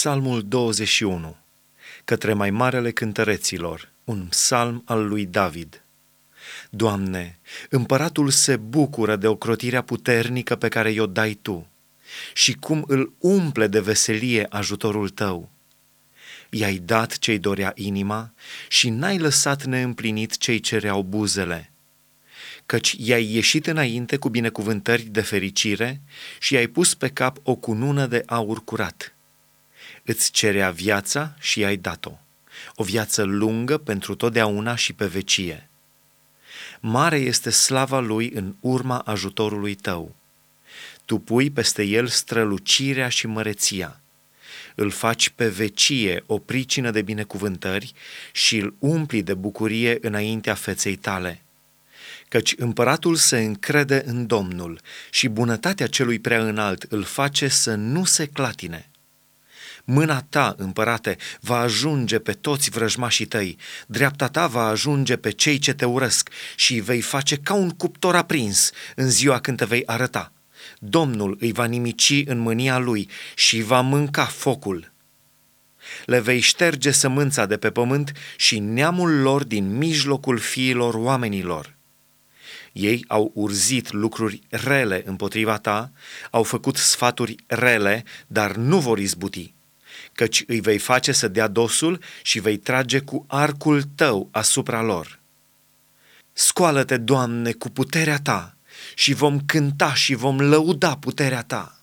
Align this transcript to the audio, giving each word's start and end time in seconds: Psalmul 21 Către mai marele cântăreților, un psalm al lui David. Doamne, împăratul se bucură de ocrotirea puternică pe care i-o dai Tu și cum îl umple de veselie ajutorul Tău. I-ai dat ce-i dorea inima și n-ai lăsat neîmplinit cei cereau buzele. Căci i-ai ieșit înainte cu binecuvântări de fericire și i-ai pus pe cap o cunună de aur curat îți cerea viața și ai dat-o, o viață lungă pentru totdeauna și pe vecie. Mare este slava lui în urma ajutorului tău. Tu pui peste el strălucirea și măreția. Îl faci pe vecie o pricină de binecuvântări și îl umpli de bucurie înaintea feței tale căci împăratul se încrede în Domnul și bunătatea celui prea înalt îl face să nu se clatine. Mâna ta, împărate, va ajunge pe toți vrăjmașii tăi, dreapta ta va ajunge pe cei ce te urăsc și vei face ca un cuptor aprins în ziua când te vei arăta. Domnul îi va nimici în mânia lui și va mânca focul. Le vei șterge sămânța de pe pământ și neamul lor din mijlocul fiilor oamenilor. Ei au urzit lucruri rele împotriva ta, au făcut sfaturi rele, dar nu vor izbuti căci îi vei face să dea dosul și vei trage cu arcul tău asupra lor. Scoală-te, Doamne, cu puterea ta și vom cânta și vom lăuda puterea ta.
Psalmul 0.00 0.42
21 0.42 1.36
Către 2.04 2.32
mai 2.32 2.50
marele 2.50 2.90
cântăreților, 2.90 3.92
un 4.04 4.26
psalm 4.26 4.82
al 4.86 5.08
lui 5.08 5.26
David. 5.26 5.84
Doamne, 6.70 7.38
împăratul 7.68 8.30
se 8.30 8.56
bucură 8.56 9.16
de 9.16 9.26
ocrotirea 9.26 9.82
puternică 9.82 10.56
pe 10.56 10.68
care 10.68 10.90
i-o 10.90 11.06
dai 11.06 11.38
Tu 11.42 11.66
și 12.34 12.52
cum 12.54 12.84
îl 12.86 13.12
umple 13.18 13.66
de 13.66 13.80
veselie 13.80 14.46
ajutorul 14.50 15.08
Tău. 15.08 15.50
I-ai 16.50 16.76
dat 16.76 17.18
ce-i 17.18 17.38
dorea 17.38 17.72
inima 17.74 18.32
și 18.68 18.90
n-ai 18.90 19.18
lăsat 19.18 19.64
neîmplinit 19.64 20.36
cei 20.36 20.60
cereau 20.60 21.02
buzele. 21.02 21.72
Căci 22.66 22.94
i-ai 22.98 23.32
ieșit 23.32 23.66
înainte 23.66 24.16
cu 24.16 24.28
binecuvântări 24.28 25.02
de 25.02 25.20
fericire 25.20 26.00
și 26.38 26.54
i-ai 26.54 26.66
pus 26.66 26.94
pe 26.94 27.08
cap 27.08 27.36
o 27.42 27.54
cunună 27.54 28.06
de 28.06 28.22
aur 28.26 28.64
curat 28.64 29.14
îți 30.04 30.30
cerea 30.30 30.70
viața 30.70 31.34
și 31.38 31.64
ai 31.64 31.76
dat-o, 31.76 32.18
o 32.74 32.84
viață 32.84 33.22
lungă 33.22 33.78
pentru 33.78 34.14
totdeauna 34.14 34.74
și 34.74 34.92
pe 34.92 35.06
vecie. 35.06 35.68
Mare 36.80 37.16
este 37.16 37.50
slava 37.50 38.00
lui 38.00 38.30
în 38.34 38.54
urma 38.60 38.98
ajutorului 38.98 39.74
tău. 39.74 40.14
Tu 41.04 41.18
pui 41.18 41.50
peste 41.50 41.82
el 41.82 42.06
strălucirea 42.06 43.08
și 43.08 43.26
măreția. 43.26 44.00
Îl 44.74 44.90
faci 44.90 45.28
pe 45.28 45.48
vecie 45.48 46.22
o 46.26 46.38
pricină 46.38 46.90
de 46.90 47.02
binecuvântări 47.02 47.92
și 48.32 48.56
îl 48.56 48.74
umpli 48.78 49.22
de 49.22 49.34
bucurie 49.34 49.98
înaintea 50.00 50.54
feței 50.54 50.96
tale 50.96 51.42
căci 52.30 52.54
împăratul 52.56 53.14
se 53.14 53.38
încrede 53.38 54.02
în 54.06 54.26
Domnul 54.26 54.80
și 55.10 55.28
bunătatea 55.28 55.86
celui 55.86 56.18
prea 56.18 56.42
înalt 56.44 56.82
îl 56.82 57.02
face 57.02 57.48
să 57.48 57.74
nu 57.74 58.04
se 58.04 58.26
clatine. 58.26 58.89
Mâna 59.84 60.22
ta, 60.22 60.54
împărate, 60.58 61.16
va 61.40 61.58
ajunge 61.58 62.18
pe 62.18 62.32
toți 62.32 62.70
vrăjmașii 62.70 63.26
tăi, 63.26 63.56
dreapta 63.86 64.28
ta 64.28 64.46
va 64.46 64.66
ajunge 64.66 65.16
pe 65.16 65.30
cei 65.30 65.58
ce 65.58 65.72
te 65.72 65.84
urăsc 65.84 66.30
și 66.56 66.80
vei 66.80 67.00
face 67.00 67.36
ca 67.36 67.54
un 67.54 67.70
cuptor 67.70 68.16
aprins 68.16 68.70
în 68.96 69.10
ziua 69.10 69.40
când 69.40 69.56
te 69.56 69.64
vei 69.64 69.86
arăta. 69.86 70.32
Domnul 70.78 71.36
îi 71.40 71.52
va 71.52 71.64
nimici 71.64 72.22
în 72.26 72.38
mânia 72.38 72.78
lui 72.78 73.08
și 73.34 73.62
va 73.62 73.80
mânca 73.80 74.24
focul. 74.24 74.92
Le 76.04 76.20
vei 76.20 76.40
șterge 76.40 76.90
sămânța 76.90 77.46
de 77.46 77.56
pe 77.56 77.70
pământ 77.70 78.12
și 78.36 78.58
neamul 78.58 79.20
lor 79.20 79.44
din 79.44 79.76
mijlocul 79.76 80.38
fiilor 80.38 80.94
oamenilor. 80.94 81.78
Ei 82.72 83.04
au 83.08 83.30
urzit 83.34 83.92
lucruri 83.92 84.40
rele 84.48 85.02
împotriva 85.06 85.58
ta, 85.58 85.92
au 86.30 86.42
făcut 86.42 86.76
sfaturi 86.76 87.36
rele, 87.46 88.04
dar 88.26 88.56
nu 88.56 88.78
vor 88.78 88.98
izbuti 88.98 89.54
căci 90.12 90.44
îi 90.46 90.60
vei 90.60 90.78
face 90.78 91.12
să 91.12 91.28
dea 91.28 91.48
dosul 91.48 92.02
și 92.22 92.40
vei 92.40 92.56
trage 92.56 93.00
cu 93.00 93.24
arcul 93.28 93.82
tău 93.82 94.28
asupra 94.30 94.82
lor. 94.82 95.20
Scoală-te, 96.32 96.96
Doamne, 96.96 97.52
cu 97.52 97.68
puterea 97.68 98.18
ta 98.20 98.56
și 98.94 99.12
vom 99.12 99.40
cânta 99.40 99.94
și 99.94 100.14
vom 100.14 100.40
lăuda 100.40 100.96
puterea 100.96 101.42
ta. 101.42 101.79